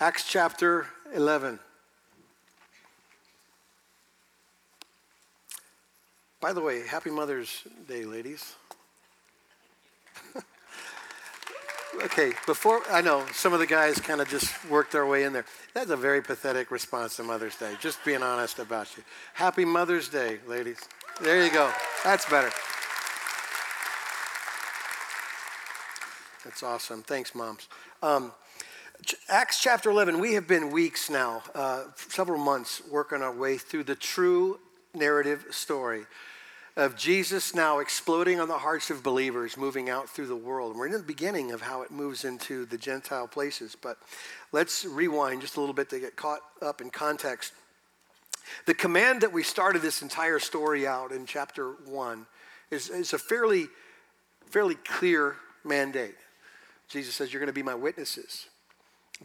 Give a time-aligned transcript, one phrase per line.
[0.00, 1.58] Acts chapter 11.
[6.40, 8.54] By the way, happy Mother's Day, ladies.
[12.02, 15.32] okay, before I know some of the guys kind of just worked their way in
[15.32, 15.46] there.
[15.72, 17.74] That's a very pathetic response to Mother's Day.
[17.80, 19.02] Just being honest about you.
[19.32, 20.80] Happy Mother's Day, ladies.
[21.22, 21.72] There you go.
[22.04, 22.50] That's better.
[26.44, 27.02] That's awesome.
[27.02, 27.68] Thanks, moms.
[28.02, 28.32] Um,
[29.28, 33.84] Acts chapter 11, we have been weeks now, uh, several months, working our way through
[33.84, 34.58] the true
[34.94, 36.06] narrative story
[36.76, 40.76] of Jesus now exploding on the hearts of believers, moving out through the world.
[40.76, 43.76] We're in the beginning of how it moves into the Gentile places.
[43.80, 43.98] But
[44.50, 47.52] let's rewind just a little bit to get caught up in context.
[48.66, 52.26] The command that we started this entire story out in chapter 1
[52.70, 53.68] is, is a fairly,
[54.50, 56.16] fairly clear mandate.
[56.88, 58.46] Jesus says, You're going to be my witnesses.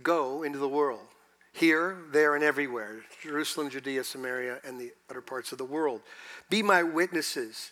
[0.03, 1.05] Go into the world,
[1.51, 6.01] here, there, and everywhere Jerusalem, Judea, Samaria, and the other parts of the world.
[6.49, 7.71] Be my witnesses.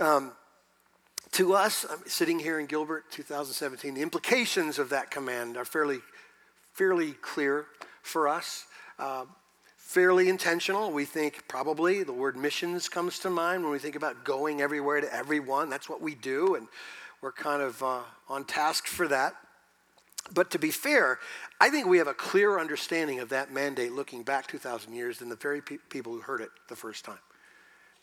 [0.00, 0.32] Um,
[1.32, 5.98] to us, I'm sitting here in Gilbert 2017, the implications of that command are fairly,
[6.72, 7.66] fairly clear
[8.02, 8.66] for us.
[8.98, 9.26] Uh,
[9.86, 10.90] fairly intentional.
[10.90, 15.00] We think probably the word missions comes to mind when we think about going everywhere
[15.00, 15.70] to everyone.
[15.70, 16.66] That's what we do, and
[17.22, 19.36] we're kind of uh, on task for that.
[20.32, 21.18] But to be fair,
[21.60, 25.28] I think we have a clearer understanding of that mandate looking back 2,000 years than
[25.28, 27.18] the very pe- people who heard it the first time.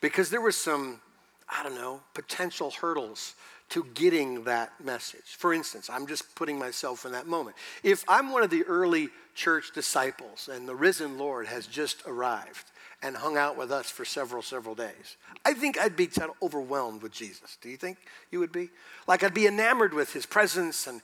[0.00, 1.00] Because there were some,
[1.48, 3.34] I don't know, potential hurdles
[3.70, 5.36] to getting that message.
[5.38, 7.56] For instance, I'm just putting myself in that moment.
[7.82, 12.70] If I'm one of the early church disciples and the risen Lord has just arrived
[13.02, 16.08] and hung out with us for several, several days, I think I'd be
[16.42, 17.58] overwhelmed with Jesus.
[17.60, 17.98] Do you think
[18.30, 18.70] you would be?
[19.06, 21.00] Like I'd be enamored with his presence and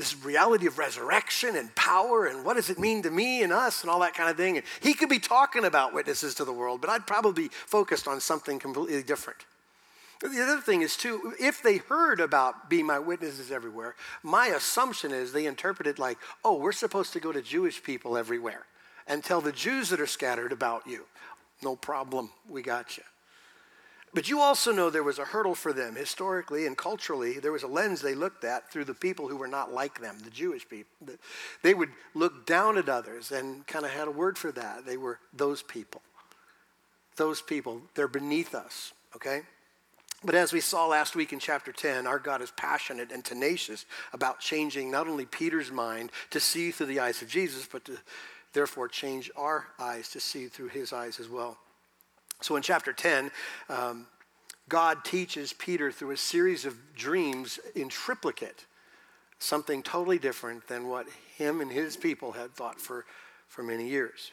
[0.00, 3.82] this reality of resurrection and power and what does it mean to me and us
[3.82, 4.56] and all that kind of thing.
[4.56, 8.08] And he could be talking about witnesses to the world, but I'd probably be focused
[8.08, 9.44] on something completely different.
[10.20, 15.12] The other thing is, too, if they heard about be my witnesses everywhere, my assumption
[15.12, 18.66] is they interpret it like, oh, we're supposed to go to Jewish people everywhere
[19.06, 21.06] and tell the Jews that are scattered about you.
[21.62, 23.04] No problem, we got you.
[24.12, 27.38] But you also know there was a hurdle for them historically and culturally.
[27.38, 30.18] There was a lens they looked at through the people who were not like them,
[30.24, 30.90] the Jewish people.
[31.62, 34.84] They would look down at others and kind of had a word for that.
[34.84, 36.02] They were those people.
[37.16, 39.42] Those people, they're beneath us, okay?
[40.24, 43.86] But as we saw last week in chapter 10, our God is passionate and tenacious
[44.12, 47.98] about changing not only Peter's mind to see through the eyes of Jesus, but to
[48.52, 51.58] therefore change our eyes to see through his eyes as well.
[52.40, 53.30] So in chapter 10,
[53.68, 54.06] um,
[54.68, 58.66] God teaches Peter through a series of dreams in triplicate,
[59.38, 61.06] something totally different than what
[61.36, 63.04] him and his people had thought for,
[63.48, 64.32] for many years.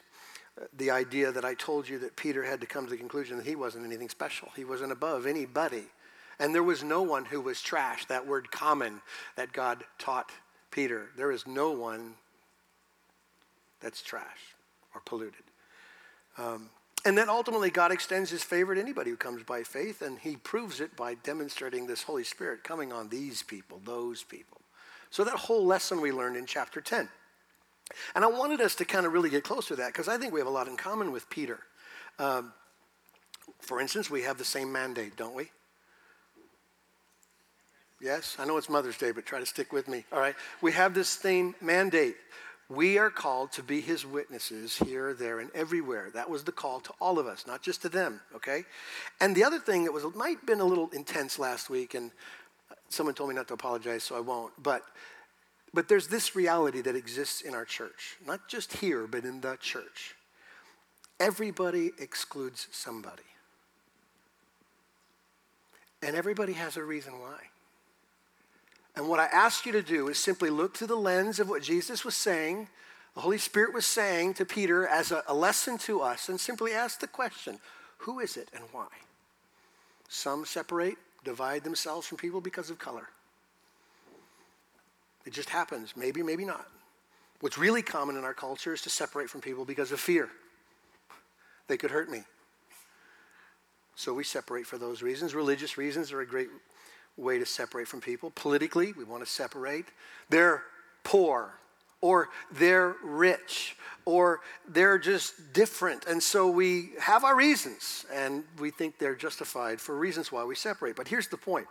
[0.78, 3.46] The idea that I told you that Peter had to come to the conclusion that
[3.46, 5.86] he wasn't anything special, he wasn't above anybody.
[6.40, 9.02] And there was no one who was trash, that word common
[9.38, 10.32] that God taught
[10.70, 11.08] Peter.
[11.18, 12.14] There is no one
[13.82, 14.56] that's trash
[14.94, 15.44] or polluted.
[16.38, 16.70] Um,
[17.08, 20.36] and then ultimately, God extends his favor to anybody who comes by faith, and he
[20.36, 24.60] proves it by demonstrating this Holy Spirit coming on these people, those people.
[25.10, 27.08] So, that whole lesson we learned in chapter 10.
[28.14, 30.34] And I wanted us to kind of really get close to that because I think
[30.34, 31.62] we have a lot in common with Peter.
[32.20, 32.52] Um,
[33.62, 35.50] for instance, we have the same mandate, don't we?
[38.02, 40.04] Yes, I know it's Mother's Day, but try to stick with me.
[40.12, 40.36] All right.
[40.62, 42.18] We have this same mandate.
[42.70, 46.10] We are called to be his witnesses here, there, and everywhere.
[46.14, 48.66] That was the call to all of us, not just to them, okay?
[49.22, 52.12] And the other thing that was might have been a little intense last week, and
[52.90, 54.84] someone told me not to apologize, so I won't, but
[55.74, 59.58] but there's this reality that exists in our church, not just here, but in the
[59.58, 60.16] church.
[61.20, 63.24] Everybody excludes somebody.
[66.02, 67.38] And everybody has a reason why.
[68.98, 71.62] And what I ask you to do is simply look through the lens of what
[71.62, 72.68] Jesus was saying,
[73.14, 76.74] the Holy Spirit was saying to Peter as a, a lesson to us, and simply
[76.74, 77.60] ask the question
[78.00, 78.88] who is it and why?
[80.10, 83.10] Some separate, divide themselves from people because of color.
[85.26, 85.94] It just happens.
[85.96, 86.66] Maybe, maybe not.
[87.40, 90.30] What's really common in our culture is to separate from people because of fear.
[91.68, 92.24] They could hurt me.
[93.96, 95.36] So we separate for those reasons.
[95.36, 96.50] Religious reasons are a great
[97.18, 98.32] way to separate from people.
[98.32, 99.86] Politically, we want to separate.
[100.30, 100.64] They're
[101.04, 101.54] poor,
[102.02, 103.76] or they're rich,
[104.06, 106.06] or they're just different.
[106.06, 110.56] And so we have our reasons, and we think they're justified for reasons why we
[110.56, 110.96] separate.
[110.96, 111.68] But here's the point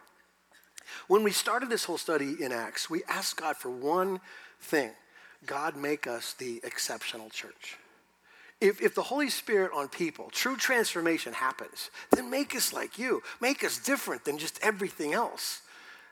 [1.08, 4.20] when we started this whole study in Acts, we asked God for one
[4.60, 4.90] thing
[5.44, 7.78] God make us the exceptional church.
[8.60, 13.22] If, if the Holy Spirit on people, true transformation happens, then make us like you.
[13.40, 15.62] Make us different than just everything else.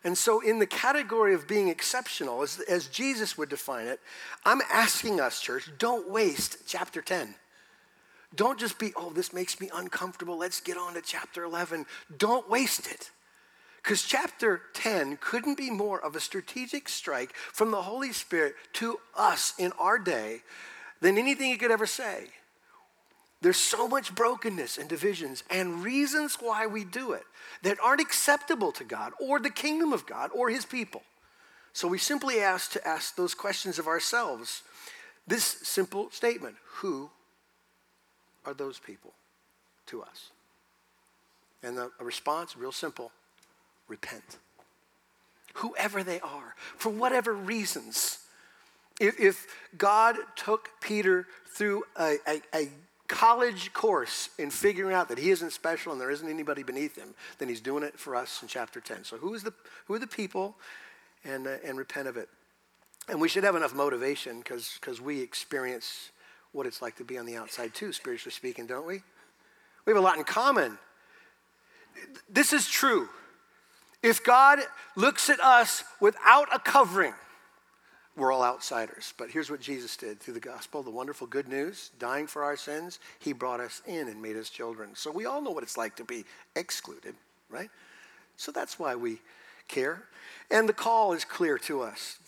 [0.03, 3.99] And so, in the category of being exceptional, as, as Jesus would define it,
[4.45, 7.33] I'm asking us, church, don't waste chapter 10.
[8.35, 10.37] Don't just be, oh, this makes me uncomfortable.
[10.37, 11.87] Let's get on to chapter 11.
[12.17, 13.09] Don't waste it.
[13.81, 18.99] Because chapter 10 couldn't be more of a strategic strike from the Holy Spirit to
[19.15, 20.41] us in our day
[21.01, 22.27] than anything he could ever say.
[23.41, 27.23] There's so much brokenness and divisions and reasons why we do it
[27.63, 31.03] that aren't acceptable to God or the kingdom of God or his people.
[31.73, 34.63] So we simply ask to ask those questions of ourselves.
[35.27, 37.09] This simple statement Who
[38.45, 39.13] are those people
[39.87, 40.31] to us?
[41.61, 43.11] And the response, real simple
[43.87, 44.37] repent.
[45.55, 48.19] Whoever they are, for whatever reasons.
[48.99, 49.47] If,
[49.77, 52.69] God took Peter through a, a, a
[53.07, 57.13] college course in figuring out that he isn't special and there isn't anybody beneath him,
[57.37, 59.03] then he's doing it for us in chapter 10.
[59.03, 59.53] So who, is the,
[59.85, 60.55] who are the people
[61.25, 62.29] and, uh, and repent of it?
[63.09, 66.11] And we should have enough motivation because we experience
[66.53, 69.01] what it's like to be on the outside too, spiritually speaking, don't we?
[69.85, 70.77] We have a lot in common.
[72.29, 73.09] This is true.
[74.01, 74.59] If God
[74.95, 77.13] looks at us without a covering,
[78.17, 79.13] we're all outsiders.
[79.17, 82.55] But here's what Jesus did through the gospel the wonderful good news, dying for our
[82.55, 84.91] sins, he brought us in and made us children.
[84.95, 86.25] So we all know what it's like to be
[86.55, 87.15] excluded,
[87.49, 87.69] right?
[88.37, 89.19] So that's why we
[89.67, 90.03] care.
[90.49, 92.19] And the call is clear to us.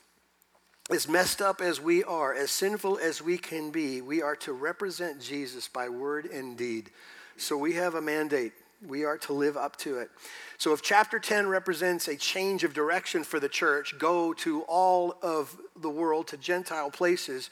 [0.89, 4.53] As messed up as we are, as sinful as we can be, we are to
[4.53, 6.91] represent Jesus by word and deed.
[7.35, 8.53] So we have a mandate.
[8.85, 10.09] We are to live up to it.
[10.57, 15.17] So, if chapter 10 represents a change of direction for the church, go to all
[15.21, 17.49] of the world, to Gentile places,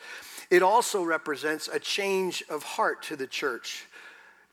[0.52, 3.88] it also represents a change of heart to the church.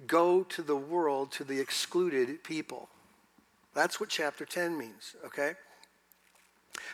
[0.07, 2.89] Go to the world, to the excluded people.
[3.75, 5.53] That's what chapter 10 means, okay?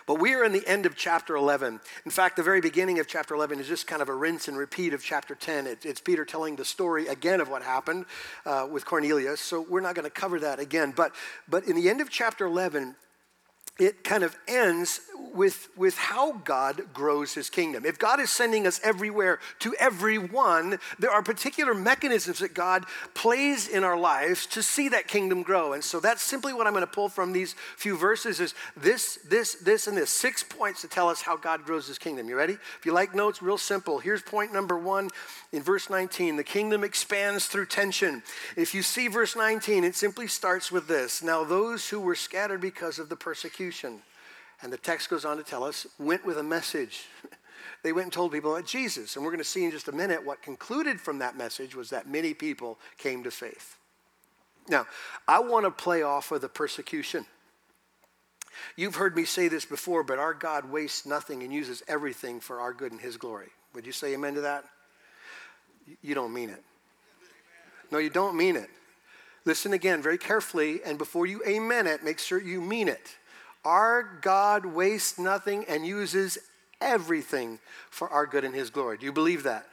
[0.06, 1.81] But we are in the end of chapter 11.
[2.05, 4.56] In fact, the very beginning of chapter 11 is just kind of a rinse and
[4.56, 5.67] repeat of chapter 10.
[5.67, 8.06] It, it's Peter telling the story again of what happened
[8.46, 9.40] uh, with Cornelius.
[9.40, 10.93] So we're not going to cover that again.
[10.94, 11.12] But,
[11.49, 12.96] but in the end of chapter 11,
[13.79, 15.01] it kind of ends
[15.33, 17.87] with, with how God grows his kingdom.
[17.87, 22.85] If God is sending us everywhere to everyone, there are particular mechanisms that God
[23.15, 25.75] plays in our lives to see that kingdom grow.
[25.75, 29.21] And so that's simply what I'm going to pull from these few verses is this,
[29.29, 30.11] this, this, and this.
[30.11, 32.29] Six points to tell us how God grows his kingdom.
[32.29, 32.55] You ready?
[32.55, 34.01] If you like notes, real simple.
[34.01, 35.11] Here's point number one
[35.53, 36.35] in verse 19.
[36.37, 38.25] The kingdom expands through tension.
[38.57, 41.23] If you see verse 19, it simply starts with this.
[41.23, 43.68] Now those who were scattered because of the persecution
[44.62, 47.06] and the text goes on to tell us, went with a message.
[47.82, 49.15] they went and told people about Jesus.
[49.15, 51.91] And we're going to see in just a minute what concluded from that message was
[51.91, 53.76] that many people came to faith.
[54.69, 54.87] Now,
[55.26, 57.25] I want to play off of the persecution.
[58.76, 62.61] You've heard me say this before, but our God wastes nothing and uses everything for
[62.61, 63.49] our good and His glory.
[63.75, 64.65] Would you say amen to that?
[66.03, 66.62] You don't mean it.
[67.91, 68.69] No, you don't mean it.
[69.44, 73.17] Listen again very carefully, and before you amen it, make sure you mean it.
[73.69, 76.38] Our God wastes nothing and uses
[76.81, 77.59] everything
[77.91, 78.97] for our good and His glory.
[78.97, 79.67] Do you believe that?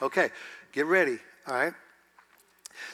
[0.00, 0.30] Okay,
[0.70, 1.18] get ready,
[1.48, 1.72] all right?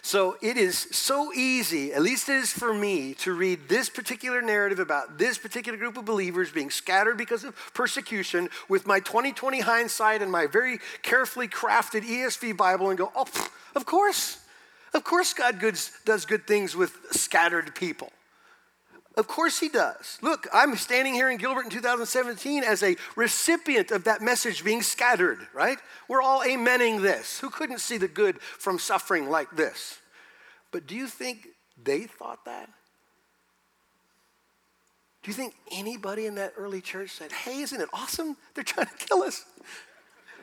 [0.01, 4.41] So it is so easy, at least it is for me, to read this particular
[4.41, 9.61] narrative about this particular group of believers being scattered because of persecution with my 2020
[9.61, 13.27] hindsight and my very carefully crafted ESV Bible and go, oh,
[13.75, 14.39] of course.
[14.95, 18.11] Of course, God does good things with scattered people.
[19.17, 20.19] Of course he does.
[20.23, 24.83] Look, I'm standing here in Gilbert in 2017 as a recipient of that message being
[24.83, 25.79] scattered, right?
[26.07, 27.41] We're all amening this.
[27.41, 29.99] Who couldn't see the good from suffering like this?
[30.71, 31.49] But do you think
[31.83, 32.69] they thought that?
[35.23, 38.37] Do you think anybody in that early church said, hey, isn't it awesome?
[38.55, 39.45] They're trying to kill us.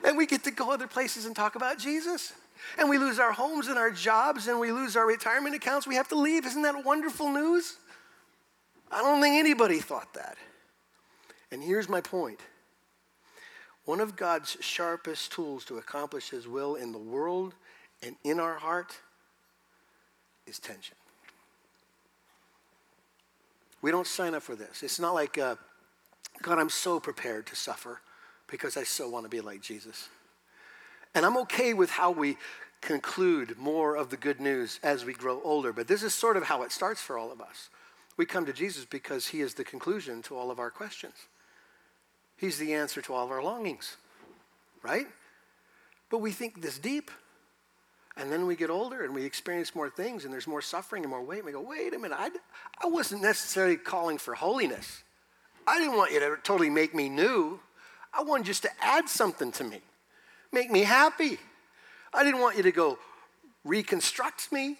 [0.04, 2.34] And we get to go other places and talk about Jesus.
[2.78, 5.86] And we lose our homes and our jobs and we lose our retirement accounts.
[5.86, 6.46] We have to leave.
[6.46, 7.76] Isn't that wonderful news?
[8.90, 10.36] I don't think anybody thought that.
[11.50, 12.40] And here's my point
[13.84, 17.54] one of God's sharpest tools to accomplish his will in the world
[18.02, 18.98] and in our heart
[20.46, 20.96] is tension.
[23.82, 24.82] We don't sign up for this.
[24.82, 25.54] It's not like, uh,
[26.42, 28.00] God, I'm so prepared to suffer
[28.48, 30.08] because I so want to be like Jesus.
[31.14, 32.36] And I'm okay with how we
[32.80, 36.44] conclude more of the good news as we grow older, but this is sort of
[36.44, 37.70] how it starts for all of us.
[38.16, 41.14] We come to Jesus because he is the conclusion to all of our questions.
[42.36, 43.96] He's the answer to all of our longings,
[44.82, 45.06] right?
[46.10, 47.10] But we think this deep.
[48.18, 51.10] And then we get older and we experience more things and there's more suffering and
[51.10, 51.38] more weight.
[51.38, 52.30] And we go, wait a minute, I,
[52.82, 55.02] I wasn't necessarily calling for holiness.
[55.66, 57.60] I didn't want you to totally make me new.
[58.14, 59.80] I wanted just to add something to me,
[60.50, 61.38] make me happy.
[62.14, 62.98] I didn't want you to go
[63.64, 64.78] reconstruct me.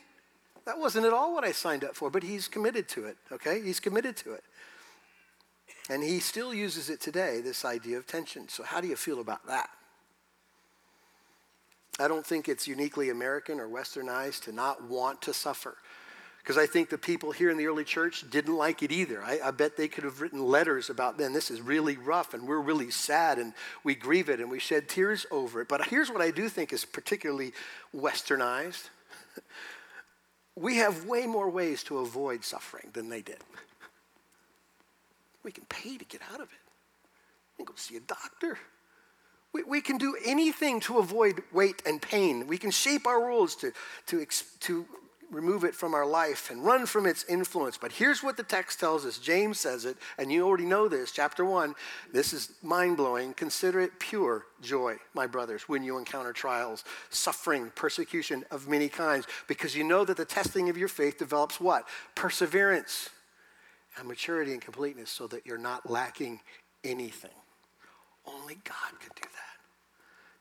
[0.66, 3.62] That wasn't at all what I signed up for, but he's committed to it, okay?
[3.62, 4.44] He's committed to it.
[5.88, 8.48] And he still uses it today, this idea of tension.
[8.48, 9.70] So, how do you feel about that?
[11.98, 15.76] I don't think it's uniquely American or westernized to not want to suffer.
[16.38, 19.22] Because I think the people here in the early church didn't like it either.
[19.22, 22.46] I, I, bet they could have written letters about, then this is really rough and
[22.46, 25.68] we're really sad and we grieve it and we shed tears over it.
[25.68, 27.52] But here's what I do think is particularly
[27.92, 28.90] westernized
[30.56, 33.38] we have way more ways to avoid suffering than they did.
[35.44, 36.58] We can pay to get out of it,
[37.58, 38.58] we can go see a doctor.
[39.52, 42.46] We, we can do anything to avoid weight and pain.
[42.46, 43.72] We can shape our rules to,
[44.06, 44.26] to,
[44.60, 44.86] to
[45.30, 47.78] remove it from our life and run from its influence.
[47.78, 49.18] But here's what the text tells us.
[49.18, 51.12] James says it, and you already know this.
[51.12, 51.74] Chapter 1,
[52.12, 53.34] this is mind blowing.
[53.34, 59.26] Consider it pure joy, my brothers, when you encounter trials, suffering, persecution of many kinds,
[59.46, 61.88] because you know that the testing of your faith develops what?
[62.14, 63.10] Perseverance
[63.98, 66.40] and maturity and completeness so that you're not lacking
[66.84, 67.30] anything.
[68.26, 69.55] Only God could do that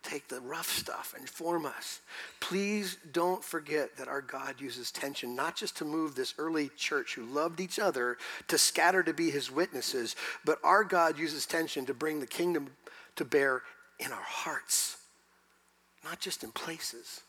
[0.06, 2.02] take the rough stuff and form us.
[2.40, 7.16] Please don't forget that our God uses tension not just to move this early church
[7.16, 11.86] who loved each other to scatter to be his witnesses, but our God uses tension
[11.88, 12.70] to bring the kingdom
[13.16, 13.64] to bear
[14.00, 14.98] in our hearts,
[16.04, 17.22] not just in places.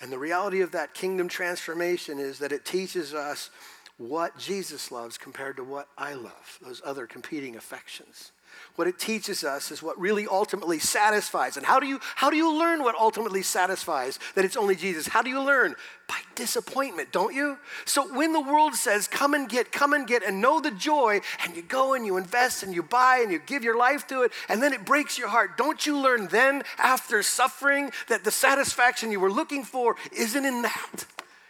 [0.00, 3.50] And the reality of that kingdom transformation is that it teaches us
[3.98, 8.30] what Jesus loves compared to what I love, those other competing affections
[8.76, 11.56] what it teaches us is what really ultimately satisfies.
[11.56, 14.18] And how do you how do you learn what ultimately satisfies?
[14.34, 15.08] That it's only Jesus.
[15.08, 15.74] How do you learn?
[16.08, 17.58] By disappointment, don't you?
[17.84, 21.20] So when the world says, "Come and get, come and get and know the joy,"
[21.44, 24.22] and you go and you invest and you buy and you give your life to
[24.22, 28.30] it, and then it breaks your heart, don't you learn then after suffering that the
[28.30, 31.04] satisfaction you were looking for isn't in that?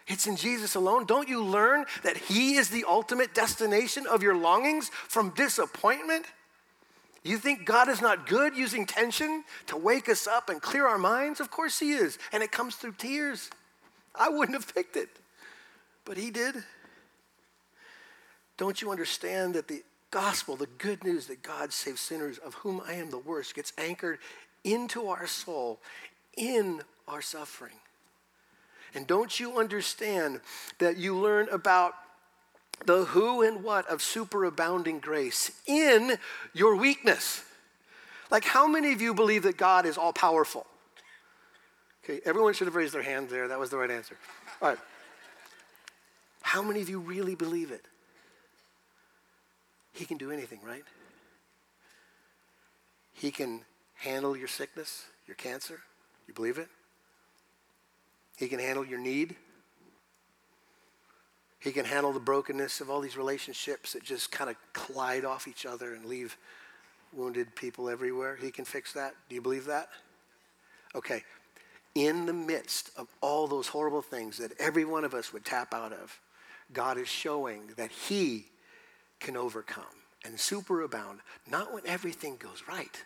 [0.09, 1.05] It's in Jesus alone.
[1.05, 6.25] Don't you learn that He is the ultimate destination of your longings from disappointment?
[7.23, 10.99] You think God is not good using tension to wake us up and clear our
[10.99, 11.41] minds?
[11.41, 12.19] Of course He is.
[12.33, 13.51] And it comes through tears.
[14.15, 15.09] I wouldn't have picked it,
[16.05, 16.55] but He did.
[18.57, 22.81] Don't you understand that the gospel, the good news that God saves sinners, of whom
[22.87, 24.19] I am the worst, gets anchored
[24.65, 25.81] into our soul
[26.37, 27.79] in our suffering?
[28.95, 30.41] And don't you understand
[30.79, 31.95] that you learn about
[32.87, 36.19] the who and what of superabounding grace in
[36.55, 37.45] your weakness.
[38.31, 40.67] Like, how many of you believe that God is all powerful?
[42.05, 43.49] Okay, everyone should have raised their hand there.
[43.49, 44.17] That was the right answer.
[44.63, 44.79] All right.
[46.43, 47.85] How many of you really believe it?
[49.93, 50.85] He can do anything, right?
[53.13, 53.63] He can
[53.95, 55.81] handle your sickness, your cancer.
[56.27, 56.69] You believe it?
[58.37, 59.35] He can handle your need.
[61.61, 65.49] He can handle the brokenness of all these relationships that just kind of collide off
[65.49, 66.37] each other and leave
[67.13, 68.37] wounded people everywhere.
[68.37, 69.15] He can fix that.
[69.29, 69.89] Do you believe that?
[70.95, 71.23] Okay.
[71.95, 75.75] In the midst of all those horrible things that every one of us would tap
[75.75, 76.21] out of,
[76.73, 78.47] God is showing that He
[79.19, 79.85] can overcome
[80.25, 81.19] and superabound,
[81.51, 83.03] not when everything goes right,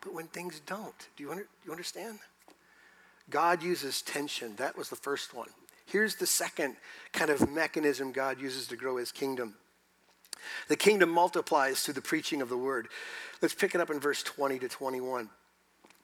[0.00, 1.08] but when things don't.
[1.16, 2.18] Do you, under, you understand?
[3.28, 4.56] God uses tension.
[4.56, 5.48] That was the first one.
[5.86, 6.76] Here's the second
[7.12, 9.54] kind of mechanism God uses to grow his kingdom.
[10.68, 12.88] The kingdom multiplies through the preaching of the word.
[13.40, 15.30] Let's pick it up in verse 20 to 21.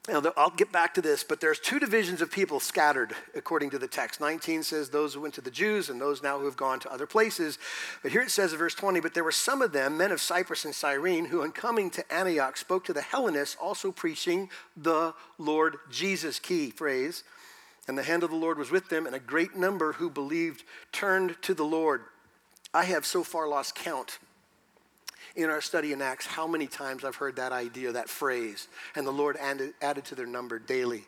[0.09, 3.79] Now, I'll get back to this, but there's two divisions of people scattered according to
[3.79, 4.21] the text.
[4.21, 6.93] 19 says those who went to the Jews and those now who have gone to
[6.93, 7.57] other places.
[8.03, 10.21] But here it says in verse 20, but there were some of them, men of
[10.21, 15.15] Cyprus and Cyrene, who on coming to Antioch spoke to the Hellenists, also preaching the
[15.39, 16.41] Lord Jesus.
[16.41, 17.23] Key phrase.
[17.93, 20.65] And the hand of the Lord was with them, and a great number who believed
[20.93, 22.01] turned to the Lord.
[22.73, 24.19] I have so far lost count
[25.37, 29.07] in our study in Acts how many times I've heard that idea, that phrase, and
[29.07, 31.05] the Lord added, added to their number daily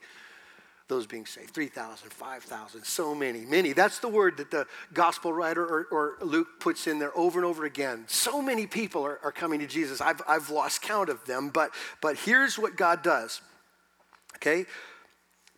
[0.88, 3.72] those being saved 3,000, 5,000, so many, many.
[3.72, 7.46] That's the word that the gospel writer or, or, Luke puts in there over and
[7.46, 8.04] over again.
[8.08, 10.02] So many people are, are coming to Jesus.
[10.02, 11.70] I've, I've lost count of them, but,
[12.02, 13.40] but here's what God does.
[14.36, 14.66] Okay?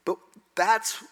[0.04, 0.18] But
[0.54, 1.02] that's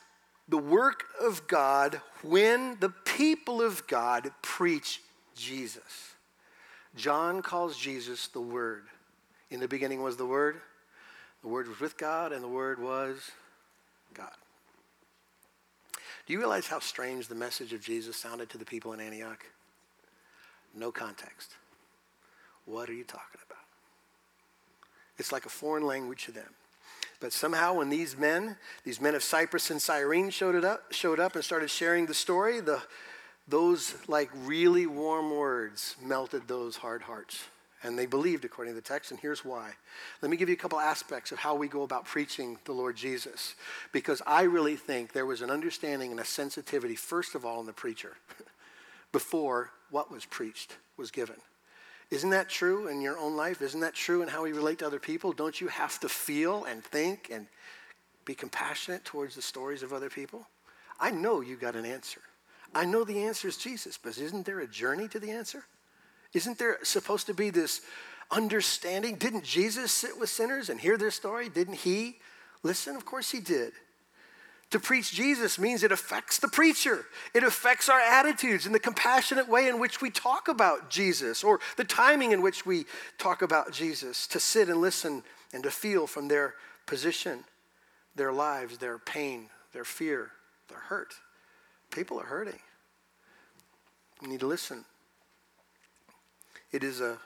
[0.48, 5.00] the work of God when the people of God preach
[5.34, 6.14] Jesus.
[6.96, 8.84] John calls Jesus the Word.
[9.50, 10.60] In the beginning was the Word.
[11.42, 13.30] The Word was with God, and the Word was
[14.14, 14.30] God.
[16.26, 19.44] Do you realize how strange the message of Jesus sounded to the people in Antioch?
[20.74, 21.56] No context.
[22.64, 23.58] What are you talking about?
[25.18, 26.48] It's like a foreign language to them.
[27.24, 28.54] But somehow, when these men,
[28.84, 32.12] these men of Cyprus and Cyrene, showed, it up, showed up and started sharing the
[32.12, 32.82] story, the,
[33.48, 37.44] those like really warm words melted those hard hearts.
[37.82, 39.70] And they believed according to the text, and here's why.
[40.20, 42.94] Let me give you a couple aspects of how we go about preaching the Lord
[42.94, 43.54] Jesus.
[43.90, 47.64] Because I really think there was an understanding and a sensitivity, first of all, in
[47.64, 48.18] the preacher,
[49.12, 51.36] before what was preached was given.
[52.10, 53.62] Isn't that true in your own life?
[53.62, 55.32] Isn't that true in how we relate to other people?
[55.32, 57.46] Don't you have to feel and think and
[58.24, 60.46] be compassionate towards the stories of other people?
[61.00, 62.20] I know you got an answer.
[62.74, 65.64] I know the answer is Jesus, but isn't there a journey to the answer?
[66.32, 67.80] Isn't there supposed to be this
[68.30, 69.16] understanding?
[69.16, 71.48] Didn't Jesus sit with sinners and hear their story?
[71.48, 72.18] Didn't he
[72.62, 72.96] listen?
[72.96, 73.72] Of course he did.
[74.74, 77.06] To preach Jesus means it affects the preacher.
[77.32, 81.60] It affects our attitudes and the compassionate way in which we talk about Jesus or
[81.76, 84.26] the timing in which we talk about Jesus.
[84.26, 86.54] To sit and listen and to feel from their
[86.86, 87.44] position,
[88.16, 90.32] their lives, their pain, their fear,
[90.68, 91.14] their hurt.
[91.92, 92.58] People are hurting.
[94.22, 94.84] We need to listen.
[96.72, 97.18] It is a,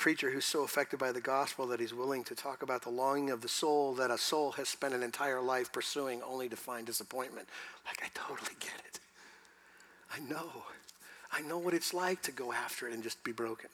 [0.00, 3.28] preacher who's so affected by the gospel that he's willing to talk about the longing
[3.30, 6.86] of the soul that a soul has spent an entire life pursuing only to find
[6.86, 7.46] disappointment.
[7.86, 8.98] Like, I totally get it.
[10.16, 10.64] I know.
[11.30, 13.68] I know what it's like to go after it and just be broken.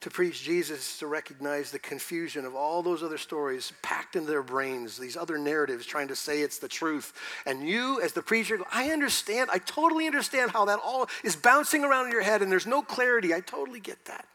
[0.00, 4.42] To preach Jesus to recognize the confusion of all those other stories packed into their
[4.42, 7.12] brains, these other narratives trying to say it's the truth.
[7.46, 9.50] And you, as the preacher, go, I understand.
[9.52, 12.82] I totally understand how that all is bouncing around in your head and there's no
[12.82, 13.32] clarity.
[13.32, 14.26] I totally get that.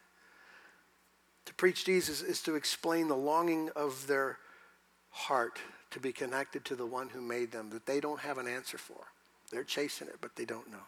[1.52, 4.38] To preach Jesus is to explain the longing of their
[5.10, 5.58] heart
[5.90, 8.78] to be connected to the one who made them that they don't have an answer
[8.78, 8.96] for.
[9.50, 10.86] They're chasing it, but they don't know.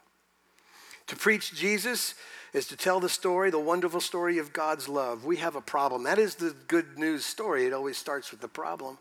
[1.09, 2.15] To preach Jesus
[2.55, 5.27] is to tell the story, the wonderful story of God's love.
[5.27, 6.05] We have a problem.
[6.05, 7.67] That is the good news story.
[7.67, 8.97] It always starts with the problem.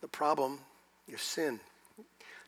[0.00, 0.60] The problem
[1.08, 1.58] is sin.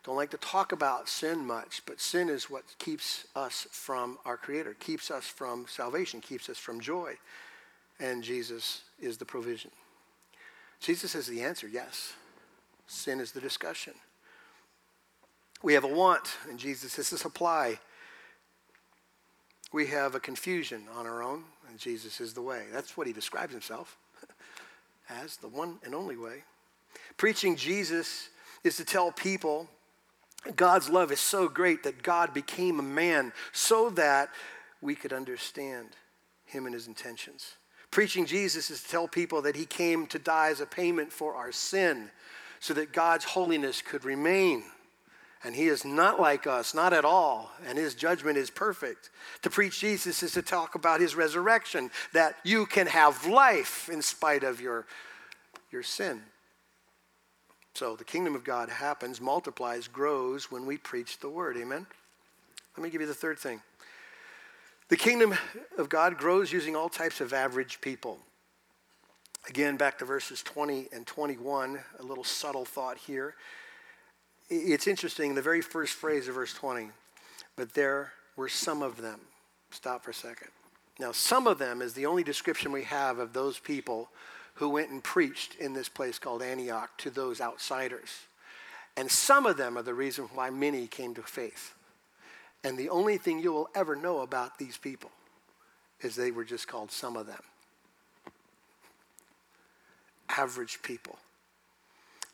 [0.05, 4.37] Don't like to talk about sin much, but sin is what keeps us from our
[4.37, 7.17] Creator, keeps us from salvation, keeps us from joy.
[8.01, 9.71] And Jesus is the provision.
[10.81, 12.15] Jesus is the answer, yes.
[12.87, 13.93] Sin is the discussion.
[15.63, 17.79] We have a want, and Jesus is the supply.
[19.73, 22.65] We have a confusion on our own, and Jesus is the way.
[22.73, 23.99] That's what he describes himself
[25.09, 26.45] as the one and only way.
[27.19, 28.31] Preaching Jesus
[28.65, 29.69] is to tell people
[30.57, 34.31] God's love is so great that God became a man so that
[34.81, 35.89] we could understand
[36.47, 37.57] him and his intentions.
[37.91, 41.35] Preaching Jesus is to tell people that he came to die as a payment for
[41.35, 42.11] our sin
[42.61, 44.63] so that God's holiness could remain.
[45.43, 47.51] And he is not like us, not at all.
[47.67, 49.11] And his judgment is perfect.
[49.43, 54.03] To preach Jesus is to talk about his resurrection, that you can have life in
[54.03, 54.87] spite of your,
[55.73, 56.21] your sin.
[57.75, 61.57] So the kingdom of God happens, multiplies, grows when we preach the word.
[61.57, 61.87] Amen?
[62.77, 63.63] Let me give you the third thing.
[64.91, 65.37] The kingdom
[65.79, 68.19] of God grows using all types of average people.
[69.49, 73.37] Again, back to verses 20 and 21, a little subtle thought here.
[74.49, 76.91] It's interesting, the very first phrase of verse 20,
[77.55, 79.21] but there were some of them.
[79.71, 80.49] Stop for a second.
[80.99, 84.11] Now, some of them is the only description we have of those people
[84.55, 88.23] who went and preached in this place called Antioch to those outsiders.
[88.97, 91.75] And some of them are the reason why many came to faith.
[92.63, 95.11] And the only thing you will ever know about these people
[96.01, 97.43] is they were just called some of them.
[100.29, 101.19] Average people.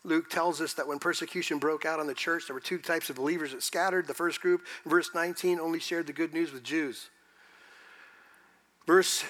[0.03, 3.09] Luke tells us that when persecution broke out on the church, there were two types
[3.09, 4.07] of believers that scattered.
[4.07, 7.09] The first group, verse 19, only shared the good news with Jews.
[8.85, 9.25] Verse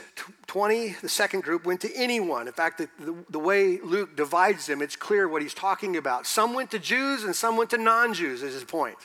[0.46, 2.46] 20, the second group went to anyone.
[2.46, 6.28] In fact, the, the, the, way Luke divides them, it's clear what he's talking about.
[6.28, 8.98] Some went to Jews and some went to non Jews, is his point.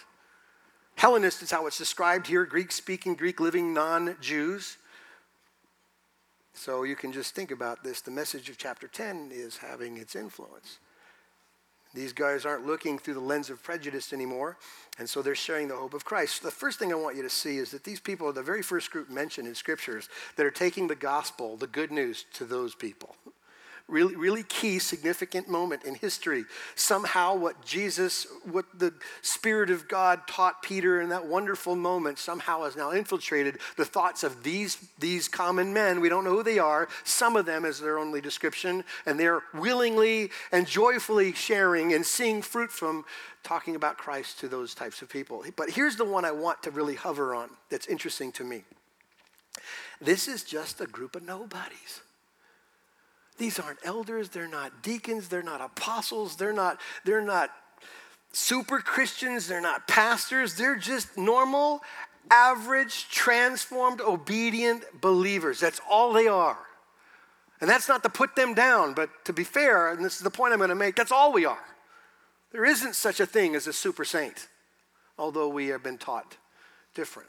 [0.97, 4.77] Hellenist is how it's described here Greek speaking, Greek living non Jews.
[6.55, 8.01] So you can just think about this.
[8.01, 10.79] The message of chapter 10 is having its influence.
[11.95, 14.57] These guys aren't looking through the lens of prejudice anymore,
[14.99, 16.43] and so they're sharing the hope of Christ.
[16.43, 18.63] The first thing I want you to see is that these people are the very
[18.63, 22.75] first group mentioned in scriptures that are taking the gospel, the good news, to those
[22.75, 23.15] people.
[23.89, 26.45] Really, really key, significant moment in history.
[26.75, 32.65] Somehow, what Jesus, what the Spirit of God taught Peter in that wonderful moment, somehow
[32.65, 36.01] has now infiltrated the thoughts of these, these common men.
[36.01, 36.89] We don't know who they are.
[37.05, 42.43] Some of them is their only description, and they're willingly and joyfully sharing and seeing
[42.43, 43.05] fruit from
[43.43, 45.45] talking about Christ to those types of people.
[45.57, 48.63] But here's the one I want to really hover on that's interesting to me.
[50.01, 52.01] This is just a group of nobodies.
[53.39, 57.51] These aren't elders, they're not deacons, they're not apostles, they're not, they're not
[58.33, 61.83] super Christians, they're not pastors, they're just normal,
[62.31, 65.61] average, transformed, obedient believers.
[65.61, 66.59] That's all they are.
[67.61, 70.31] And that's not to put them down, but to be fair, and this is the
[70.31, 71.65] point I'm going to make, that's all we are.
[72.51, 74.49] There isn't such a thing as a super saint,
[75.17, 76.37] although we have been taught
[76.95, 77.29] different.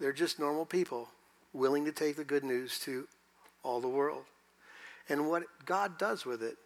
[0.00, 1.08] They're just normal people
[1.52, 3.06] willing to take the good news to
[3.62, 4.24] all the world.
[5.08, 6.56] And what God does with it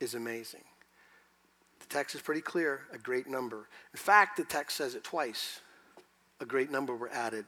[0.00, 0.64] is amazing.
[1.80, 3.68] The text is pretty clear a great number.
[3.92, 5.60] In fact, the text says it twice.
[6.40, 7.44] A great number were added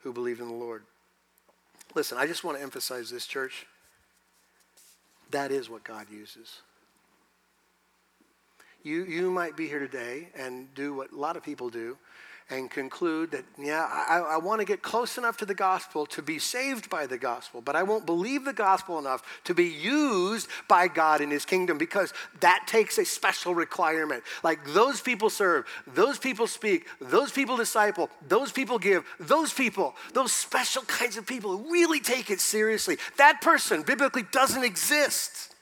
[0.00, 0.84] who believed in the Lord.
[1.94, 3.66] Listen, I just want to emphasize this, church.
[5.30, 6.60] That is what God uses.
[8.82, 11.98] You, you might be here today and do what a lot of people do
[12.50, 16.22] and conclude that, yeah, I, I want to get close enough to the gospel to
[16.22, 20.48] be saved by the gospel, but I won't believe the gospel enough to be used
[20.66, 24.22] by God in his kingdom because that takes a special requirement.
[24.42, 29.94] Like those people serve, those people speak, those people disciple, those people give, those people,
[30.14, 32.96] those special kinds of people who really take it seriously.
[33.18, 35.54] That person biblically doesn't exist.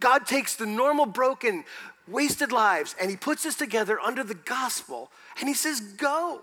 [0.00, 1.64] God takes the normal, broken,
[2.10, 6.42] wasted lives and he puts us together under the gospel and he says, Go.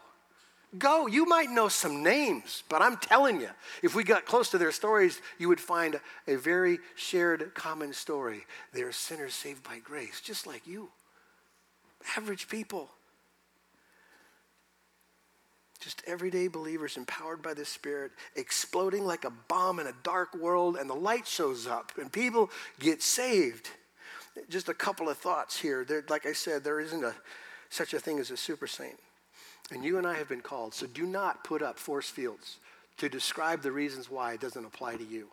[0.78, 1.08] Go.
[1.08, 3.50] You might know some names, but I'm telling you,
[3.82, 8.46] if we got close to their stories, you would find a very shared common story.
[8.74, 10.90] They're sinners saved by grace, just like you.
[12.18, 12.90] Average people.
[15.80, 20.78] Just everyday believers empowered by the Spirit, exploding like a bomb in a dark world,
[20.78, 22.50] and the light shows up, and people
[22.80, 23.70] get saved.
[24.50, 25.86] Just a couple of thoughts here.
[25.86, 27.16] There, like I said, there isn't a
[27.70, 29.00] such a thing as a super saint.
[29.72, 30.74] And you and I have been called.
[30.74, 32.58] So do not put up force fields
[32.98, 35.28] to describe the reasons why it doesn't apply to you.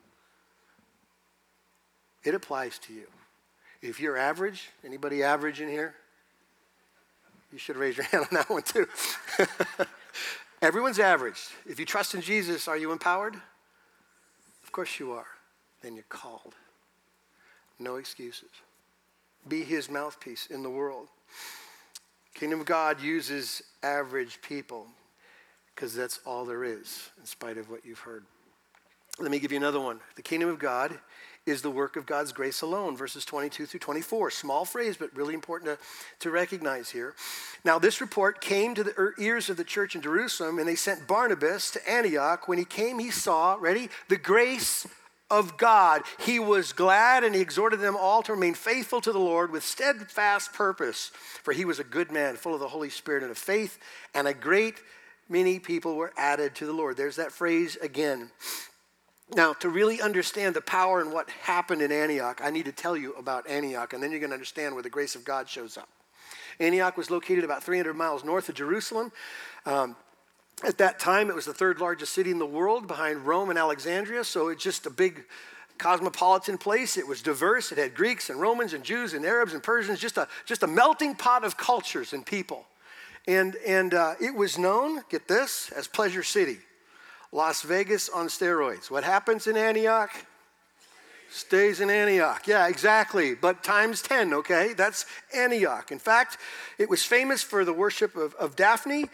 [2.25, 3.07] It applies to you.
[3.81, 5.95] If you're average, anybody average in here?
[7.53, 8.87] You should raise your hand on that one too.
[10.62, 11.41] Everyone's average.
[11.67, 13.35] If you trust in Jesus, are you empowered?
[14.65, 15.27] Of course you are.
[15.83, 16.55] Then you're called.
[17.79, 18.51] No excuses.
[19.48, 21.09] Be his mouthpiece in the world.
[22.35, 24.87] Kingdom of God uses average people
[25.74, 28.24] because that's all there is, in spite of what you've heard.
[29.18, 30.00] Let me give you another one.
[30.16, 30.98] The kingdom of God
[31.44, 34.31] is the work of God's grace alone, verses 22 through 24.
[34.31, 35.87] Small phrase, but really important to,
[36.20, 37.14] to recognize here.
[37.64, 41.07] Now, this report came to the ears of the church in Jerusalem, and they sent
[41.07, 42.48] Barnabas to Antioch.
[42.48, 44.87] When he came, he saw, ready, the grace
[45.33, 46.03] of God.
[46.21, 49.64] He was glad and he exhorted them all to remain faithful to the Lord with
[49.64, 51.11] steadfast purpose,
[51.42, 53.79] for he was a good man, full of the Holy Spirit and of faith,
[54.14, 54.77] and a great
[55.31, 56.99] many people were added to the Lord.
[56.99, 58.31] There's that phrase again.
[59.35, 62.95] Now, to really understand the power and what happened in Antioch, I need to tell
[62.95, 65.79] you about Antioch, and then you're going to understand where the grace of God shows
[65.79, 65.88] up.
[66.61, 69.11] Antioch was located about 300 miles north of Jerusalem.
[69.64, 69.97] Um,
[70.64, 73.59] at that time, it was the third largest city in the world behind Rome and
[73.59, 75.25] Alexandria, so it's just a big
[75.79, 76.96] cosmopolitan place.
[76.96, 77.72] It was diverse.
[77.72, 80.66] It had Greeks and Romans and Jews and Arabs and Persians, just a, just a
[80.66, 82.66] melting pot of cultures and people.
[83.27, 86.59] And, and uh, it was known, get this, as Pleasure City.
[87.33, 88.90] Las Vegas on steroids.
[88.90, 90.11] What happens in Antioch?
[91.31, 92.46] Stays in Antioch.
[92.46, 93.35] Yeah, exactly.
[93.35, 94.75] But times 10, okay?
[94.75, 95.90] That's Antioch.
[95.90, 96.37] In fact,
[96.77, 99.07] it was famous for the worship of, of Daphne,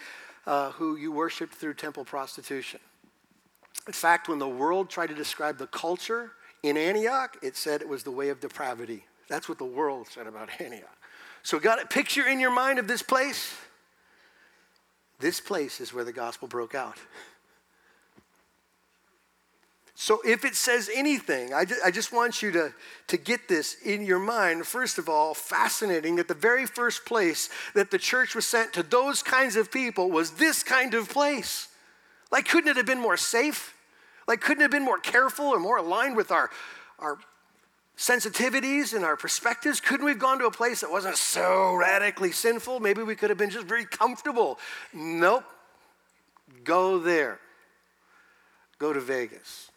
[0.48, 2.80] uh, who you worshiped through temple prostitution.
[3.87, 6.32] In fact, when the world tried to describe the culture
[6.62, 9.04] in Antioch, it said it was the way of depravity.
[9.28, 10.88] That's what the world said about Antioch.
[11.42, 13.54] So, got a picture in your mind of this place?
[15.20, 16.96] This place is where the gospel broke out.
[20.00, 22.72] So if it says anything, I just, I just, want you to,
[23.08, 24.64] to get this in your mind.
[24.64, 28.84] First of all, fascinating that the very first place that the church was sent to
[28.84, 31.66] those kinds of people was this kind of place.
[32.30, 33.74] Like, couldn't it have been more safe?
[34.28, 36.48] Like, couldn't it have been more careful or more aligned with our,
[37.00, 37.18] our
[37.96, 39.80] sensitivities and our perspectives?
[39.80, 42.78] Couldn't we have gone to a place that wasn't so radically sinful?
[42.78, 44.61] Maybe we could have been just very comfortable.
[44.94, 45.42] Nope.
[46.62, 47.40] Go there.
[48.78, 49.72] Go to Vegas.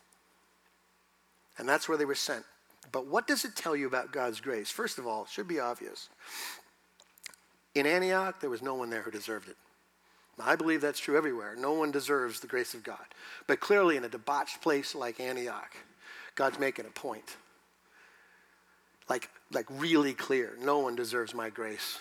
[1.61, 2.43] And that's where they were sent.
[2.91, 4.71] But what does it tell you about God's grace?
[4.71, 6.09] First of all, it should be obvious.
[7.75, 9.55] In Antioch, there was no one there who deserved it.
[10.39, 11.55] I believe that's true everywhere.
[11.55, 13.05] No one deserves the grace of God.
[13.45, 15.77] But clearly, in a debauched place like Antioch,
[16.33, 17.37] God's making a point.
[19.07, 20.57] Like, like really clear.
[20.59, 21.99] No one deserves my grace.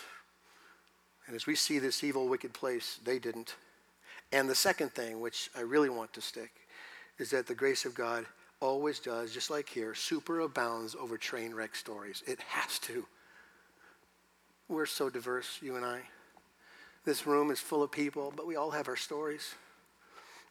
[1.27, 3.57] And as we see this evil, wicked place, they didn't.
[4.33, 6.51] And the second thing, which I really want to stick,
[7.19, 8.25] is that the grace of God
[8.61, 12.23] always does, just like here, superabounds over train wreck stories.
[12.27, 13.07] It has to.
[14.69, 16.03] We're so diverse, you and I.
[17.05, 19.55] This room is full of people, but we all have our stories.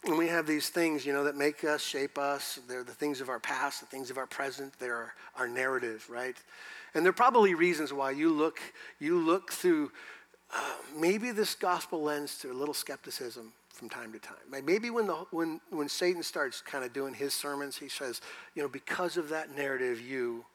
[0.06, 2.60] And we have these things, you know, that make us, shape us.
[2.68, 4.74] They're the things of our past, the things of our present.
[4.80, 6.36] They're our, our narrative, right?
[6.94, 8.60] And there are probably reasons why you look,
[9.00, 9.92] you look through
[10.54, 14.36] uh, maybe this gospel lens to a little skepticism from time to time.
[14.64, 18.22] Maybe when, the, when, when Satan starts kind of doing his sermons, he says,
[18.54, 20.46] you know, because of that narrative, you,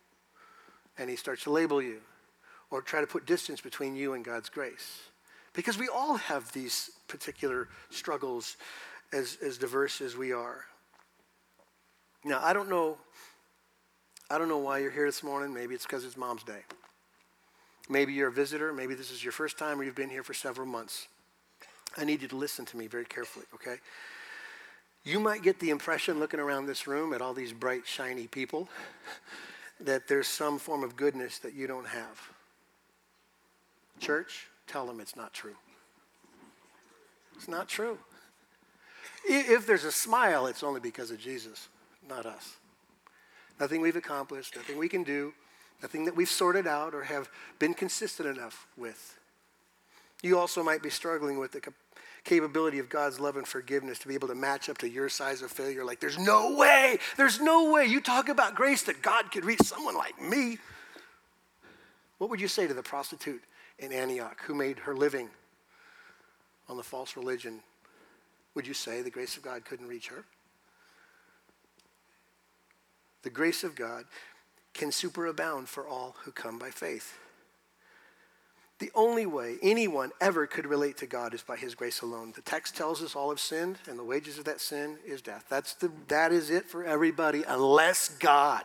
[0.98, 2.00] and he starts to label you
[2.70, 5.00] or try to put distance between you and God's grace.
[5.54, 8.56] Because we all have these particular struggles
[9.12, 10.64] as, as diverse as we are.
[12.24, 12.98] Now, I don't know,
[14.30, 15.54] I don't know why you're here this morning.
[15.54, 16.60] Maybe it's because it's Mom's Day.
[17.88, 18.72] Maybe you're a visitor.
[18.72, 21.08] Maybe this is your first time or you've been here for several months.
[21.96, 23.76] I need you to listen to me very carefully, okay?
[25.04, 28.68] You might get the impression looking around this room at all these bright, shiny people
[29.80, 32.20] that there's some form of goodness that you don't have.
[34.00, 35.56] Church, tell them it's not true.
[37.36, 37.98] It's not true.
[39.26, 41.68] If there's a smile, it's only because of Jesus,
[42.08, 42.56] not us.
[43.60, 45.32] Nothing we've accomplished, nothing we can do,
[45.82, 47.28] nothing that we've sorted out or have
[47.58, 49.18] been consistent enough with.
[50.22, 51.60] You also might be struggling with the
[52.24, 55.42] capability of God's love and forgiveness to be able to match up to your size
[55.42, 55.84] of failure.
[55.84, 57.84] Like, there's no way, there's no way.
[57.84, 60.58] You talk about grace that God could reach someone like me.
[62.18, 63.42] What would you say to the prostitute
[63.78, 65.28] in Antioch who made her living
[66.68, 67.60] on the false religion,
[68.54, 70.24] would you say the grace of God couldn't reach her?
[73.22, 74.04] The grace of God
[74.72, 77.18] can superabound for all who come by faith.
[78.84, 82.34] The only way anyone ever could relate to God is by his grace alone.
[82.36, 85.46] The text tells us all have sinned, and the wages of that sin is death.
[85.48, 88.62] That's the, that is it for everybody, unless God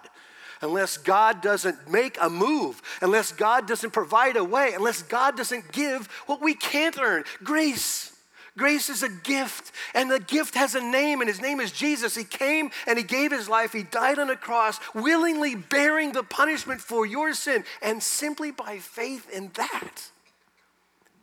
[0.62, 5.72] unless God doesn't make a move, unless God doesn't provide a way, unless God doesn't
[5.72, 8.12] give what we can't earn grace.
[8.60, 12.14] Grace is a gift, and the gift has a name, and his name is Jesus.
[12.14, 13.72] He came and he gave his life.
[13.72, 17.64] He died on a cross, willingly bearing the punishment for your sin.
[17.82, 20.12] And simply by faith in that,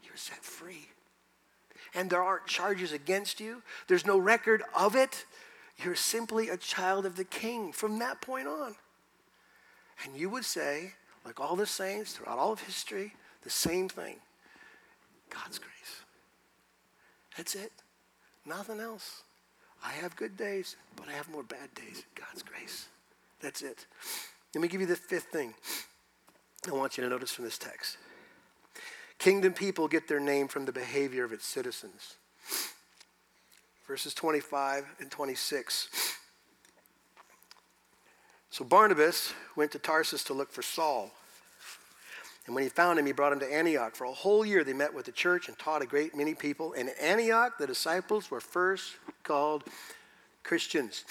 [0.03, 0.89] you're set free.
[1.95, 5.27] And there aren't charges against you, there's no record of it.
[5.85, 8.77] You're simply a child of the king from that point on.
[10.05, 14.17] And you would say, like all the saints throughout all of history, the same thing
[15.29, 16.06] God's grace.
[17.37, 17.73] That's it.
[18.45, 19.23] Nothing else.
[19.85, 22.05] I have good days, but I have more bad days.
[22.15, 22.87] God's grace.
[23.41, 23.87] That's it.
[24.55, 25.55] Let me give you the fifth thing
[26.67, 27.99] I want you to notice from this text.
[29.19, 32.15] Kingdom people get their name from the behavior of its citizens.
[33.87, 35.89] Verses 25 and 26.
[38.51, 41.13] So Barnabas went to Tarsus to look for Saul.
[42.47, 43.97] And when he found him, he brought him to Antioch.
[43.97, 46.73] For a whole year, they met with the church and taught a great many people.
[46.75, 48.93] In Antioch, the disciples were first
[49.25, 49.65] called
[50.45, 51.05] Christians.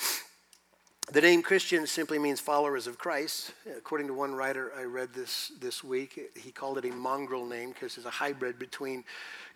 [1.12, 3.54] The name Christian simply means followers of Christ.
[3.78, 7.70] According to one writer I read this this week, he called it a mongrel name
[7.70, 9.04] because it's a hybrid between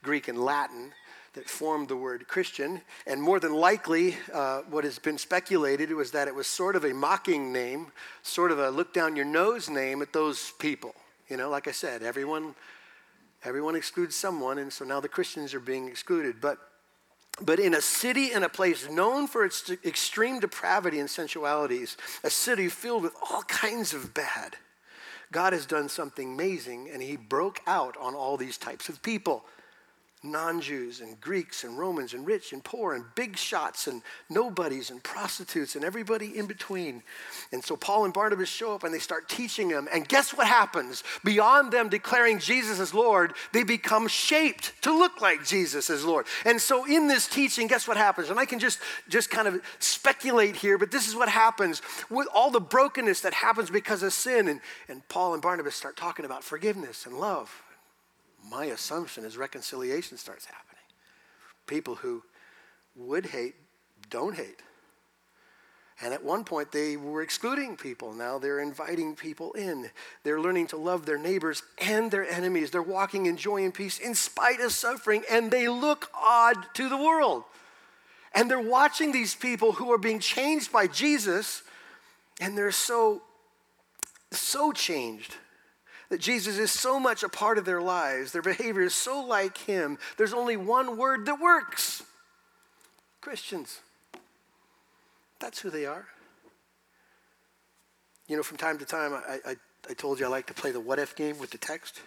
[0.03, 0.91] Greek and Latin
[1.33, 2.81] that formed the word Christian.
[3.07, 6.83] And more than likely, uh, what has been speculated was that it was sort of
[6.83, 7.87] a mocking name,
[8.21, 10.93] sort of a look down your nose name at those people.
[11.29, 12.55] You know, like I said, everyone,
[13.43, 16.41] everyone excludes someone, and so now the Christians are being excluded.
[16.41, 16.57] But
[17.41, 22.29] but in a city and a place known for its extreme depravity and sensualities, a
[22.29, 24.57] city filled with all kinds of bad,
[25.31, 29.45] God has done something amazing and he broke out on all these types of people
[30.21, 34.89] non Jews and Greeks and Romans and rich and poor and big shots and nobodies
[34.91, 37.01] and prostitutes and everybody in between.
[37.53, 39.87] And so Paul and Barnabas show up and they start teaching them.
[39.93, 41.03] And guess what happens?
[41.23, 46.25] Beyond them declaring Jesus as Lord, they become shaped to look like Jesus as Lord.
[46.45, 48.29] And so in this teaching, guess what happens?
[48.29, 52.27] And I can just, just kind of speculate here, but this is what happens with
[52.33, 54.49] all the brokenness that happens because of sin.
[54.49, 57.63] And, and Paul and Barnabas start talking about forgiveness and love
[58.49, 60.83] my assumption is reconciliation starts happening.
[61.67, 62.23] People who
[62.95, 63.55] would hate
[64.09, 64.61] don't hate.
[66.01, 68.13] And at one point, they were excluding people.
[68.13, 69.89] Now they're inviting people in.
[70.23, 72.71] They're learning to love their neighbors and their enemies.
[72.71, 76.87] They're walking in joy and peace in spite of suffering, and they look odd to
[76.87, 77.43] the world.
[78.33, 81.63] And they're watching these people who are being changed by Jesus,
[82.39, 83.21] and they're so,
[84.31, 85.35] so changed
[86.09, 88.31] that Jesus is so much a part of their lives.
[88.31, 89.97] Their behavior is so like Him.
[90.17, 92.03] There's only one word that works
[93.21, 93.81] Christians.
[95.39, 96.07] That's who they are.
[98.27, 99.55] You know, from time to time, I, I,
[99.89, 102.01] I told you I like to play the what if game with the text.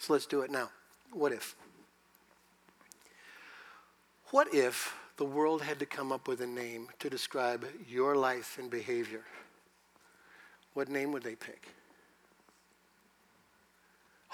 [0.00, 0.70] So let's do it now.
[1.12, 1.56] What if?
[4.30, 8.58] What if the world had to come up with a name to describe your life
[8.58, 9.22] and behavior?
[10.74, 11.68] What name would they pick?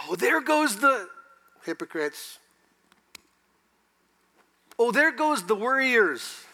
[0.08, 1.08] Oh, there goes the
[1.64, 2.38] hypocrites.
[4.78, 6.44] Oh, there goes the worriers.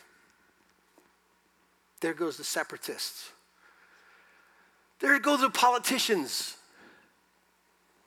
[2.01, 3.31] There goes the separatists.
[5.01, 6.57] There go the politicians.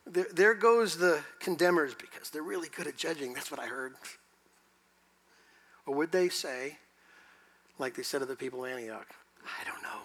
[0.06, 3.32] There, there goes the condemners because they're really good at judging.
[3.32, 3.94] That's what I heard.
[5.86, 6.78] Or would they say,
[7.78, 9.06] like they said of the people of Antioch,
[9.44, 10.00] I don't know.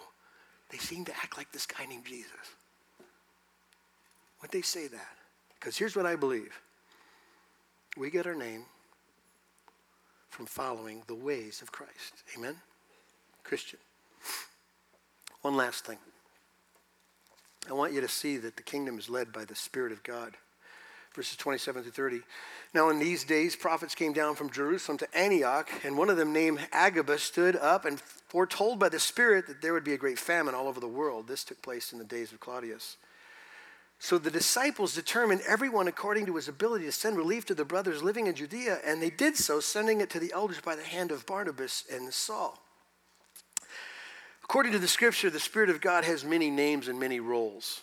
[0.70, 2.30] They seem to act like this guy named Jesus.
[4.42, 5.16] Would they say that?
[5.66, 6.60] Because here's what I believe
[7.96, 8.66] we get our name
[10.28, 12.22] from following the ways of Christ.
[12.38, 12.54] Amen?
[13.42, 13.80] Christian.
[15.42, 15.98] One last thing.
[17.68, 20.36] I want you to see that the kingdom is led by the Spirit of God.
[21.16, 22.20] Verses 27 to 30.
[22.72, 26.32] Now, in these days, prophets came down from Jerusalem to Antioch, and one of them,
[26.32, 30.20] named Agabus, stood up and foretold by the Spirit that there would be a great
[30.20, 31.26] famine all over the world.
[31.26, 32.98] This took place in the days of Claudius.
[33.98, 38.02] So the disciples determined everyone according to his ability to send relief to the brothers
[38.02, 41.10] living in Judea, and they did so, sending it to the elders by the hand
[41.10, 42.58] of Barnabas and Saul.
[44.44, 47.80] According to the scripture, the Spirit of God has many names and many roles.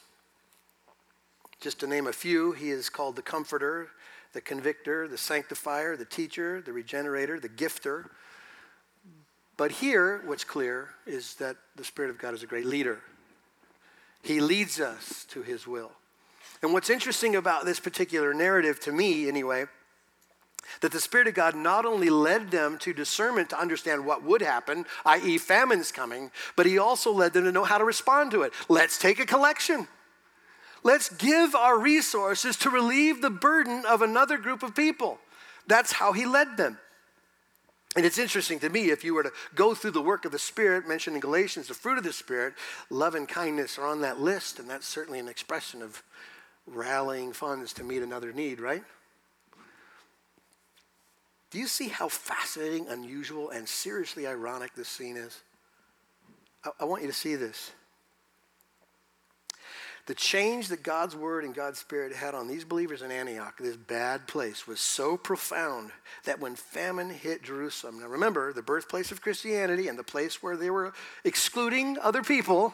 [1.60, 3.90] Just to name a few, he is called the Comforter,
[4.34, 8.10] the Convictor, the Sanctifier, the Teacher, the Regenerator, the Gifter.
[9.58, 13.02] But here, what's clear is that the Spirit of God is a great leader.
[14.22, 15.92] He leads us to his will.
[16.64, 19.66] And what's interesting about this particular narrative, to me anyway,
[20.80, 24.42] that the Spirit of God not only led them to discernment to understand what would
[24.42, 28.44] happen, i.e., famine's coming, but He also led them to know how to respond to
[28.44, 28.54] it.
[28.70, 29.90] Let's take a collection.
[30.84, 35.20] Let's give our resources to relieve the burden of another group of people.
[35.68, 36.80] That's how He led them.
[37.98, 40.40] And it's interesting to me if you were to go through the work of the
[40.40, 42.54] Spirit, mentioned in Galatians, the fruit of the Spirit,
[42.90, 46.02] love and kindness are on that list, and that's certainly an expression of
[46.68, 48.84] rallying funds to meet another need, right?
[51.52, 55.42] Do you see how fascinating, unusual, and seriously ironic this scene is?
[56.66, 57.72] I, I want you to see this.
[60.06, 63.78] The change that God's word and God's spirit had on these believers in Antioch, this
[63.78, 65.92] bad place, was so profound
[66.26, 70.58] that when famine hit Jerusalem, now remember, the birthplace of Christianity and the place where
[70.58, 70.92] they were
[71.24, 72.74] excluding other people,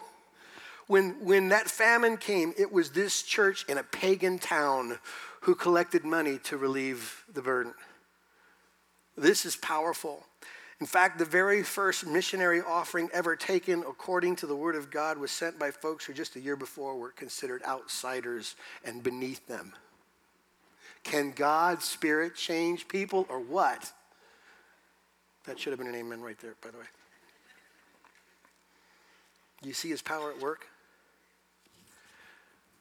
[0.89, 4.97] when, when that famine came, it was this church in a pagan town
[5.41, 7.75] who collected money to relieve the burden.
[9.15, 10.25] This is powerful.
[10.81, 15.19] In fact, the very first missionary offering ever taken according to the Word of God
[15.19, 19.73] was sent by folks who just a year before were considered outsiders and beneath them.
[21.03, 23.91] Can God's Spirit change people or what?
[25.45, 26.85] That should have been an amen right there, by the way.
[29.61, 30.65] You see his power at work?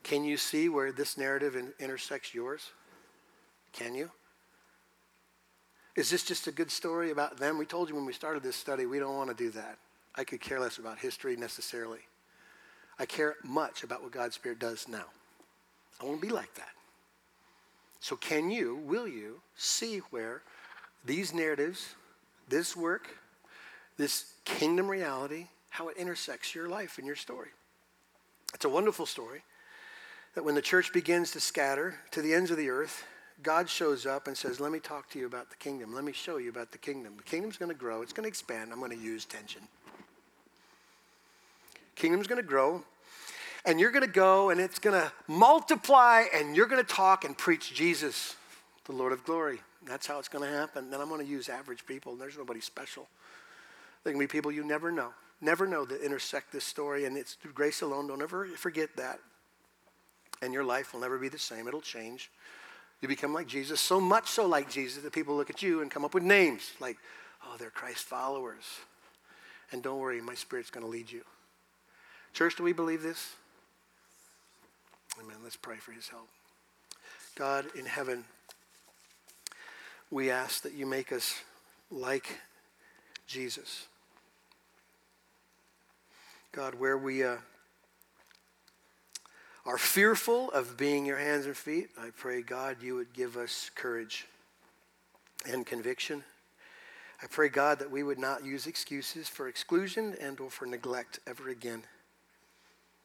[0.09, 2.71] Can you see where this narrative in, intersects yours?
[3.75, 4.11] Can you?
[5.97, 7.59] Is this just a good story about them?
[7.59, 9.77] We told you when we started this study, we don't want to do that.
[10.15, 11.99] I could care less about history necessarily.
[12.99, 15.05] I care much about what God's Spirit does now.
[16.01, 16.71] I want to be like that.
[18.01, 20.41] So, can you, will you, see where
[21.05, 21.97] these narratives,
[22.49, 23.09] this work,
[23.99, 27.51] this kingdom reality, how it intersects your life and your story?
[28.55, 29.43] It's a wonderful story
[30.39, 33.05] that when the church begins to scatter to the ends of the earth,
[33.43, 35.93] God shows up and says, Let me talk to you about the kingdom.
[35.93, 37.15] Let me show you about the kingdom.
[37.17, 38.73] The kingdom's going to grow, it's going to expand.
[38.73, 39.63] I'm going to use tension.
[41.97, 42.85] Kingdom's going to grow,
[43.65, 47.25] and you're going to go and it's going to multiply, and you're going to talk
[47.25, 48.37] and preach Jesus,
[48.85, 49.59] the Lord of glory.
[49.89, 50.89] That's how it's going to happen.
[50.89, 52.15] Then I'm going to use average people.
[52.15, 53.09] There's nobody special.
[54.05, 55.09] There can be people you never know,
[55.41, 58.07] never know that intersect this story, and it's through grace alone.
[58.07, 59.19] Don't ever forget that
[60.43, 61.67] and your life will never be the same.
[61.69, 62.31] It'll change.
[63.01, 65.91] You become like Jesus, so much so like Jesus that people look at you and
[65.91, 66.97] come up with names like,
[67.45, 68.65] oh, they're Christ followers.
[69.71, 71.23] And don't worry, my Spirit's going to lead you.
[72.33, 73.35] Church, do we believe this?
[75.21, 75.37] Amen.
[75.43, 76.29] Let's pray for his help.
[77.37, 78.25] God in heaven,
[80.11, 81.35] we ask that you make us
[81.91, 82.41] like
[83.27, 83.87] Jesus.
[86.53, 87.37] God, where we uh,
[89.69, 93.71] are fearful of being your hands and feet, I pray, God, you would give us
[93.75, 94.27] courage
[95.47, 96.25] and conviction.
[97.23, 101.21] I pray, God, that we would not use excuses for exclusion and or for neglect
[101.27, 101.83] ever again.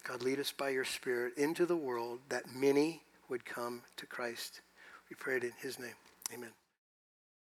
[0.08, 4.62] God, lead us by your Spirit into the world that many would come to Christ.
[5.10, 5.96] We pray it in his name.
[6.34, 6.52] Amen.